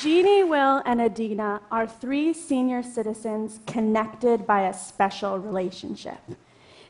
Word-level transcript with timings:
Jeannie, 0.00 0.44
Will, 0.44 0.80
and 0.86 0.98
Adina 0.98 1.60
are 1.70 1.86
three 1.86 2.32
senior 2.32 2.82
citizens 2.82 3.60
connected 3.66 4.46
by 4.46 4.62
a 4.62 4.72
special 4.72 5.38
relationship. 5.38 6.20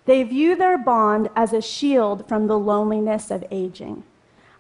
They 0.05 0.23
view 0.23 0.55
their 0.55 0.79
bond 0.79 1.29
as 1.35 1.53
a 1.53 1.61
shield 1.61 2.29
from 2.29 2.47
the 2.47 2.57
loneliness 2.57 3.33
of 3.33 3.45
aging. 3.51 4.05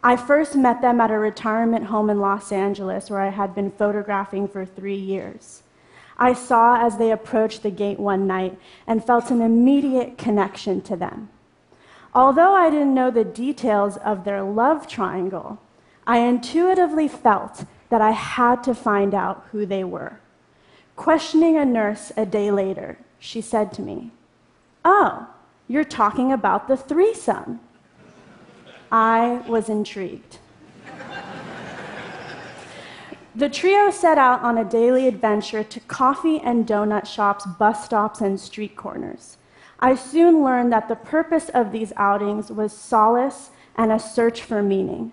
I 0.02 0.16
first 0.16 0.56
met 0.56 0.82
them 0.82 1.00
at 1.00 1.12
a 1.12 1.18
retirement 1.18 1.86
home 1.86 2.10
in 2.10 2.18
Los 2.18 2.50
Angeles 2.50 3.08
where 3.08 3.20
I 3.20 3.28
had 3.28 3.54
been 3.54 3.70
photographing 3.70 4.48
for 4.48 4.66
three 4.66 4.98
years. 4.98 5.62
I 6.18 6.32
saw 6.32 6.84
as 6.84 6.98
they 6.98 7.12
approached 7.12 7.62
the 7.62 7.70
gate 7.70 8.00
one 8.00 8.26
night 8.26 8.58
and 8.84 9.04
felt 9.04 9.30
an 9.30 9.42
immediate 9.42 10.18
connection 10.18 10.80
to 10.82 10.96
them. 10.96 11.28
Although 12.12 12.54
I 12.54 12.68
didn't 12.68 12.94
know 12.94 13.12
the 13.12 13.24
details 13.24 13.96
of 13.98 14.24
their 14.24 14.42
love 14.42 14.88
triangle, 14.88 15.60
I 16.04 16.18
intuitively 16.18 17.06
felt 17.06 17.64
that 17.90 18.00
I 18.00 18.12
had 18.12 18.64
to 18.64 18.74
find 18.74 19.14
out 19.14 19.46
who 19.52 19.66
they 19.66 19.84
were. 19.84 20.20
Questioning 20.96 21.56
a 21.56 21.64
nurse 21.64 22.12
a 22.16 22.24
day 22.24 22.50
later, 22.50 22.98
she 23.18 23.40
said 23.40 23.72
to 23.74 23.82
me, 23.82 24.10
Oh, 24.84 25.28
you're 25.68 25.84
talking 25.84 26.32
about 26.32 26.66
the 26.66 26.76
threesome. 26.76 27.60
I 28.90 29.42
was 29.46 29.68
intrigued. 29.68 30.38
The 33.34 33.48
trio 33.48 33.90
set 33.90 34.18
out 34.18 34.42
on 34.42 34.58
a 34.58 34.64
daily 34.64 35.06
adventure 35.06 35.62
to 35.62 35.80
coffee 35.80 36.40
and 36.40 36.66
donut 36.66 37.06
shops, 37.06 37.46
bus 37.46 37.84
stops, 37.84 38.20
and 38.20 38.40
street 38.40 38.74
corners. 38.74 39.36
I 39.78 39.94
soon 39.94 40.42
learned 40.42 40.72
that 40.72 40.88
the 40.88 40.96
purpose 40.96 41.48
of 41.48 41.70
these 41.70 41.92
outings 41.96 42.50
was 42.50 42.72
solace 42.72 43.50
and 43.76 43.92
a 43.92 44.00
search 44.00 44.42
for 44.42 44.62
meaning. 44.62 45.12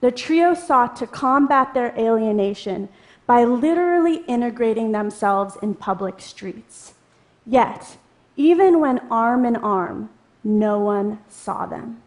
The 0.00 0.12
trio 0.12 0.54
sought 0.54 0.96
to 0.96 1.06
combat 1.06 1.74
their 1.74 1.92
alienation 1.98 2.88
by 3.26 3.44
literally 3.44 4.18
integrating 4.26 4.92
themselves 4.92 5.56
in 5.60 5.74
public 5.74 6.20
streets. 6.20 6.94
Yet, 7.44 7.96
even 8.36 8.80
when 8.80 9.00
arm 9.10 9.44
in 9.44 9.56
arm, 9.56 10.10
no 10.44 10.78
one 10.78 11.18
saw 11.28 11.66
them. 11.66 12.00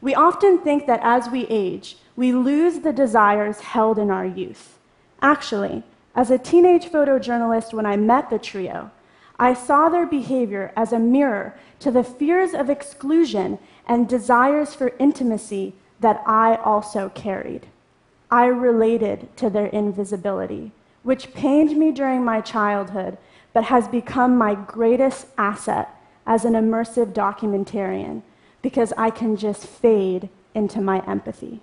We 0.00 0.14
often 0.14 0.58
think 0.58 0.86
that 0.86 1.00
as 1.02 1.28
we 1.28 1.46
age, 1.48 1.96
we 2.16 2.32
lose 2.32 2.80
the 2.80 2.92
desires 2.92 3.60
held 3.60 3.98
in 3.98 4.10
our 4.10 4.24
youth. 4.24 4.78
Actually, 5.20 5.82
as 6.14 6.30
a 6.30 6.38
teenage 6.38 6.86
photojournalist, 6.86 7.72
when 7.72 7.86
I 7.86 7.96
met 7.96 8.30
the 8.30 8.38
trio, 8.38 8.90
I 9.38 9.54
saw 9.54 9.88
their 9.88 10.06
behavior 10.06 10.72
as 10.76 10.92
a 10.92 10.98
mirror 10.98 11.54
to 11.80 11.90
the 11.90 12.04
fears 12.04 12.54
of 12.54 12.70
exclusion 12.70 13.58
and 13.86 14.08
desires 14.08 14.74
for 14.74 14.94
intimacy 14.98 15.74
that 16.00 16.22
I 16.26 16.56
also 16.56 17.10
carried. 17.10 17.66
I 18.30 18.46
related 18.46 19.36
to 19.38 19.50
their 19.50 19.66
invisibility, 19.66 20.72
which 21.02 21.34
pained 21.34 21.76
me 21.76 21.92
during 21.92 22.24
my 22.24 22.40
childhood, 22.40 23.18
but 23.52 23.64
has 23.64 23.88
become 23.88 24.36
my 24.36 24.54
greatest 24.54 25.26
asset 25.36 25.88
as 26.26 26.44
an 26.44 26.52
immersive 26.52 27.12
documentarian 27.12 28.22
because 28.62 28.92
I 28.96 29.10
can 29.10 29.36
just 29.36 29.66
fade 29.66 30.28
into 30.54 30.80
my 30.80 31.04
empathy. 31.06 31.60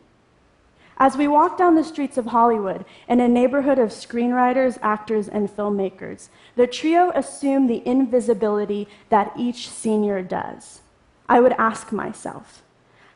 As 1.00 1.16
we 1.16 1.28
walk 1.28 1.58
down 1.58 1.76
the 1.76 1.84
streets 1.84 2.18
of 2.18 2.28
Hollywood 2.28 2.84
in 3.08 3.20
a 3.20 3.28
neighborhood 3.28 3.78
of 3.78 3.90
screenwriters, 3.90 4.80
actors, 4.82 5.28
and 5.28 5.48
filmmakers, 5.48 6.30
the 6.56 6.66
trio 6.66 7.12
assume 7.14 7.68
the 7.68 7.86
invisibility 7.88 8.88
that 9.10 9.32
each 9.38 9.70
senior 9.70 10.24
does. 10.24 10.82
I 11.30 11.40
would 11.40 11.54
ask 11.54 11.92
myself, 11.92 12.64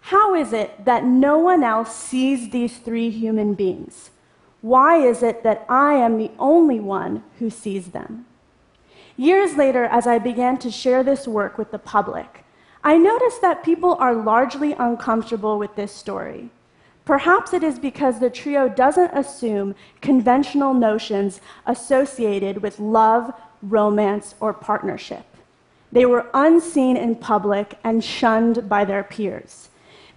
how 0.01 0.35
is 0.35 0.51
it 0.51 0.85
that 0.85 1.05
no 1.05 1.37
one 1.37 1.63
else 1.63 1.95
sees 1.95 2.49
these 2.49 2.77
three 2.77 3.09
human 3.09 3.53
beings? 3.53 4.09
Why 4.61 4.97
is 4.97 5.23
it 5.23 5.43
that 5.43 5.65
I 5.69 5.93
am 5.93 6.17
the 6.17 6.31
only 6.37 6.79
one 6.79 7.23
who 7.39 7.49
sees 7.49 7.89
them? 7.89 8.25
Years 9.17 9.55
later, 9.55 9.85
as 9.85 10.07
I 10.07 10.19
began 10.19 10.57
to 10.59 10.71
share 10.71 11.03
this 11.03 11.27
work 11.27 11.57
with 11.57 11.71
the 11.71 11.79
public, 11.79 12.43
I 12.83 12.97
noticed 12.97 13.41
that 13.41 13.63
people 13.63 13.95
are 13.95 14.15
largely 14.15 14.73
uncomfortable 14.73 15.59
with 15.59 15.75
this 15.75 15.91
story. 15.91 16.49
Perhaps 17.05 17.53
it 17.53 17.63
is 17.63 17.79
because 17.79 18.19
the 18.19 18.29
trio 18.29 18.69
doesn't 18.69 19.11
assume 19.11 19.75
conventional 20.01 20.73
notions 20.73 21.41
associated 21.65 22.61
with 22.61 22.79
love, 22.79 23.33
romance, 23.61 24.35
or 24.39 24.53
partnership. 24.53 25.25
They 25.91 26.05
were 26.05 26.29
unseen 26.33 26.97
in 26.97 27.15
public 27.15 27.77
and 27.83 28.03
shunned 28.03 28.69
by 28.69 28.85
their 28.85 29.03
peers. 29.03 29.69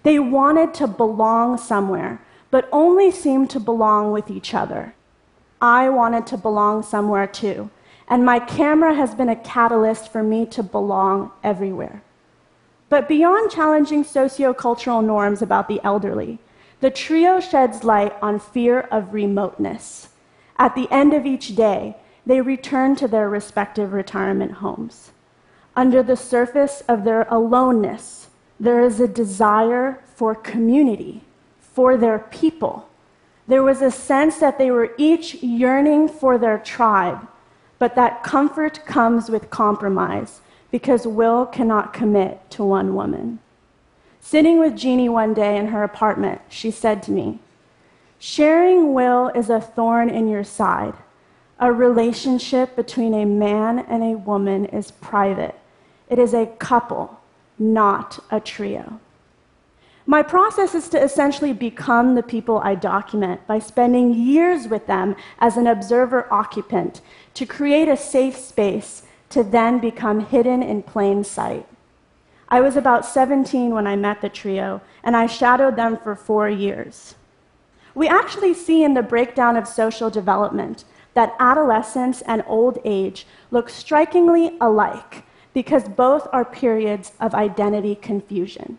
They 0.05 0.19
wanted 0.19 0.75
to 0.75 0.85
belong 0.85 1.57
somewhere, 1.57 2.21
but 2.51 2.69
only 2.71 3.09
seemed 3.09 3.49
to 3.49 3.59
belong 3.59 4.11
with 4.11 4.29
each 4.29 4.53
other. 4.53 4.93
I 5.59 5.89
wanted 5.89 6.27
to 6.27 6.37
belong 6.37 6.83
somewhere 6.83 7.25
too, 7.25 7.71
and 8.07 8.23
my 8.23 8.37
camera 8.37 8.93
has 8.93 9.15
been 9.15 9.29
a 9.29 9.35
catalyst 9.35 10.11
for 10.11 10.21
me 10.21 10.45
to 10.45 10.61
belong 10.61 11.31
everywhere. 11.43 12.03
But 12.87 13.07
beyond 13.07 13.49
challenging 13.49 14.03
sociocultural 14.03 15.03
norms 15.03 15.41
about 15.41 15.67
the 15.67 15.81
elderly, 15.83 16.37
the 16.81 16.91
trio 16.91 17.39
sheds 17.39 17.83
light 17.83 18.13
on 18.21 18.37
fear 18.37 18.81
of 18.81 19.11
remoteness. 19.11 20.09
At 20.59 20.75
the 20.75 20.87
end 20.91 21.15
of 21.15 21.25
each 21.25 21.55
day, 21.55 21.97
they 22.27 22.41
return 22.41 22.95
to 22.97 23.07
their 23.07 23.27
respective 23.27 23.91
retirement 23.91 24.51
homes. 24.61 25.13
Under 25.75 26.03
the 26.03 26.15
surface 26.15 26.83
of 26.87 27.05
their 27.05 27.23
aloneness, 27.23 28.27
there 28.59 28.81
is 28.81 28.99
a 28.99 29.07
desire 29.07 29.99
for 30.15 30.33
community, 30.33 31.21
for 31.59 31.97
their 31.97 32.19
people. 32.19 32.87
There 33.47 33.63
was 33.63 33.81
a 33.81 33.91
sense 33.91 34.37
that 34.37 34.57
they 34.57 34.71
were 34.71 34.93
each 34.97 35.35
yearning 35.35 36.07
for 36.07 36.37
their 36.37 36.57
tribe, 36.57 37.27
but 37.77 37.95
that 37.95 38.23
comfort 38.23 38.85
comes 38.85 39.29
with 39.29 39.49
compromise 39.49 40.41
because 40.71 41.05
Will 41.05 41.45
cannot 41.45 41.93
commit 41.93 42.49
to 42.51 42.63
one 42.63 42.95
woman. 42.95 43.39
Sitting 44.19 44.57
with 44.57 44.75
Jeannie 44.75 45.09
one 45.09 45.33
day 45.33 45.57
in 45.57 45.67
her 45.67 45.83
apartment, 45.83 46.41
she 46.49 46.71
said 46.71 47.03
to 47.03 47.11
me, 47.11 47.39
Sharing 48.17 48.93
Will 48.93 49.27
is 49.35 49.49
a 49.49 49.61
thorn 49.61 50.09
in 50.09 50.27
your 50.27 50.43
side. 50.43 50.95
A 51.59 51.71
relationship 51.71 52.75
between 52.75 53.13
a 53.13 53.25
man 53.25 53.79
and 53.79 54.03
a 54.03 54.17
woman 54.17 54.65
is 54.65 54.89
private. 54.89 55.55
It 56.09 56.17
is 56.17 56.33
a 56.33 56.47
couple, 56.47 57.19
not 57.57 58.19
a 58.31 58.39
trio. 58.39 58.99
My 60.07 60.21
process 60.21 60.75
is 60.75 60.87
to 60.89 61.01
essentially 61.01 61.51
become 61.51 62.13
the 62.13 62.21
people 62.21 62.59
I 62.59 62.75
document 62.75 63.45
by 63.47 63.57
spending 63.57 64.13
years 64.13 64.67
with 64.67 64.85
them 64.85 65.15
as 65.39 65.57
an 65.57 65.65
observer 65.65 66.31
occupant 66.31 67.01
to 67.33 67.45
create 67.45 67.87
a 67.87 67.97
safe 67.97 68.37
space 68.37 69.03
to 69.29 69.43
then 69.43 69.79
become 69.79 70.19
hidden 70.19 70.61
in 70.61 70.83
plain 70.83 71.23
sight. 71.23 71.67
I 72.47 72.61
was 72.61 72.75
about 72.75 73.05
17 73.05 73.71
when 73.71 73.87
I 73.87 73.95
met 73.95 74.21
the 74.21 74.29
trio, 74.29 74.81
and 75.03 75.17
I 75.17 75.25
shadowed 75.25 75.75
them 75.75 75.97
for 75.97 76.15
four 76.15 76.47
years. 76.47 77.15
We 77.95 78.07
actually 78.07 78.53
see 78.53 78.83
in 78.83 78.93
the 78.93 79.01
breakdown 79.01 79.57
of 79.57 79.67
social 79.67 80.11
development 80.11 80.85
that 81.15 81.35
adolescence 81.39 82.21
and 82.21 82.43
old 82.45 82.77
age 82.85 83.25
look 83.49 83.69
strikingly 83.69 84.55
alike 84.61 85.24
because 85.55 85.87
both 85.87 86.27
are 86.33 86.43
periods 86.43 87.13
of 87.17 87.33
identity 87.33 87.95
confusion. 87.95 88.77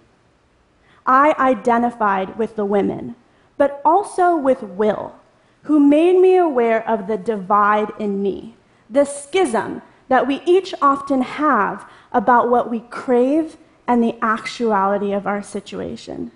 I 1.07 1.35
identified 1.39 2.37
with 2.37 2.55
the 2.55 2.67
women, 2.67 3.17
but 3.57 3.81
also 3.83 4.37
with 4.37 4.63
Will, 4.63 5.17
who 5.63 5.81
made 5.81 6.21
me 6.21 6.37
aware 6.37 6.87
of 6.87 7.07
the 7.07 7.17
divide 7.17 7.93
in 7.99 8.23
me, 8.23 8.57
the 8.91 9.07
schism 9.07 9.81
that 10.09 10.27
we 10.27 10.43
each 10.45 10.75
often 10.83 11.23
have 11.23 11.91
about 12.13 12.51
what 12.51 12.71
we 12.71 12.81
crave 12.81 13.57
and 13.87 14.03
the 14.03 14.17
actuality 14.21 15.13
of 15.13 15.27
our 15.27 15.43
situation. 15.43 16.31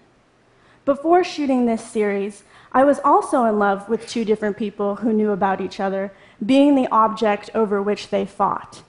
Before 0.87 1.23
shooting 1.23 1.67
this 1.67 1.85
series, 1.85 2.45
I 2.73 2.85
was 2.85 2.99
also 3.05 3.45
in 3.45 3.59
love 3.59 3.91
with 3.91 4.09
two 4.09 4.25
different 4.25 4.57
people 4.57 4.97
who 4.97 5.13
knew 5.13 5.33
about 5.33 5.61
each 5.61 5.81
other, 5.81 6.13
being 6.45 6.77
the 6.77 6.89
object 6.91 7.51
over 7.55 7.83
which 7.83 8.09
they 8.09 8.25
fought. 8.25 8.83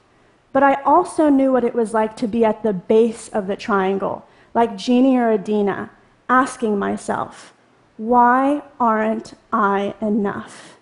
But 0.54 0.64
I 0.64 0.82
also 0.84 1.30
knew 1.30 1.52
what 1.54 1.64
it 1.64 1.74
was 1.74 1.94
like 1.94 2.16
to 2.18 2.28
be 2.28 2.44
at 2.44 2.64
the 2.64 2.74
base 2.74 3.30
of 3.30 3.48
the 3.48 3.56
triangle, 3.56 4.26
like 4.54 4.78
Jeannie 4.78 5.18
or 5.18 5.32
Adina, 5.32 5.92
asking 6.28 6.78
myself, 6.78 7.54
why 7.98 8.64
aren't 8.80 9.34
I 9.54 9.94
enough? 10.02 10.78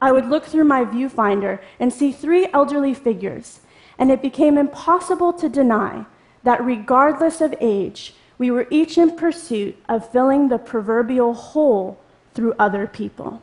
I 0.00 0.12
would 0.12 0.26
look 0.26 0.44
through 0.44 0.64
my 0.64 0.84
viewfinder 0.84 1.60
and 1.80 1.92
see 1.92 2.12
three 2.12 2.48
elderly 2.52 2.94
figures, 2.94 3.60
and 3.98 4.10
it 4.10 4.22
became 4.22 4.56
impossible 4.58 5.32
to 5.34 5.48
deny 5.48 6.06
that 6.44 6.64
regardless 6.64 7.40
of 7.40 7.54
age, 7.60 8.14
we 8.38 8.50
were 8.50 8.68
each 8.70 8.98
in 8.98 9.16
pursuit 9.16 9.76
of 9.88 10.10
filling 10.10 10.48
the 10.48 10.58
proverbial 10.58 11.34
hole 11.34 11.98
through 12.34 12.54
other 12.58 12.86
people. 12.86 13.42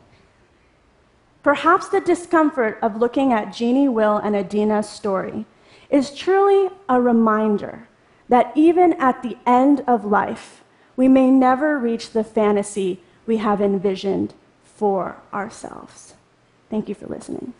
Perhaps 1.44 1.88
the 1.88 2.00
discomfort 2.00 2.78
of 2.80 2.96
looking 2.96 3.30
at 3.30 3.52
Jeannie, 3.52 3.86
Will, 3.86 4.16
and 4.16 4.34
Adina's 4.34 4.88
story 4.88 5.44
is 5.90 6.10
truly 6.10 6.70
a 6.88 6.98
reminder 6.98 7.86
that 8.30 8.50
even 8.54 8.94
at 8.94 9.22
the 9.22 9.36
end 9.46 9.84
of 9.86 10.06
life, 10.06 10.64
we 10.96 11.06
may 11.06 11.30
never 11.30 11.78
reach 11.78 12.10
the 12.10 12.24
fantasy 12.24 13.00
we 13.26 13.36
have 13.36 13.60
envisioned 13.60 14.32
for 14.64 15.16
ourselves. 15.34 16.14
Thank 16.70 16.88
you 16.88 16.94
for 16.94 17.06
listening. 17.06 17.52